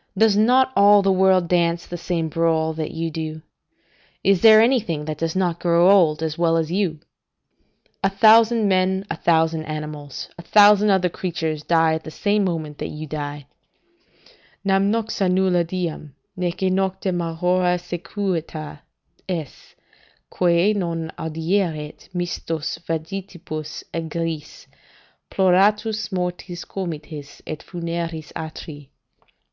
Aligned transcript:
]"Does 0.18 0.36
not 0.36 0.72
all 0.74 1.02
the 1.02 1.12
world 1.12 1.46
dance 1.46 1.86
the 1.86 1.96
same 1.96 2.28
brawl 2.28 2.72
that 2.72 2.90
you 2.90 3.12
do? 3.12 3.42
Is 4.24 4.40
there 4.40 4.60
anything 4.60 5.04
that 5.04 5.18
does 5.18 5.36
not 5.36 5.60
grow 5.60 5.88
old, 5.88 6.20
as 6.20 6.36
well 6.36 6.56
as 6.56 6.72
you? 6.72 6.98
A 8.02 8.10
thousand 8.10 8.66
men, 8.66 9.06
a 9.08 9.14
thousand 9.16 9.66
animals, 9.66 10.30
a 10.36 10.42
thousand 10.42 10.90
other 10.90 11.08
creatures, 11.08 11.62
die 11.62 11.94
at 11.94 12.02
the 12.02 12.10
same 12.10 12.42
moment 12.44 12.78
that 12.78 12.88
you 12.88 13.06
die: 13.06 13.46
"'Nam 14.64 14.90
nox 14.90 15.20
nulla 15.20 15.62
diem, 15.62 16.12
neque 16.36 16.72
noctem 16.72 17.22
aurora 17.22 17.78
sequuta 17.78 18.80
est, 19.28 19.76
Quae 20.28 20.72
non 20.74 21.12
audierit 21.16 22.08
mistos 22.12 22.80
vagitibus 22.84 23.84
aegris 23.94 24.66
Ploratus, 25.30 26.10
mortis 26.10 26.64
comites 26.64 27.40
et 27.46 27.60
funeris 27.62 28.32
atri. 28.34 28.90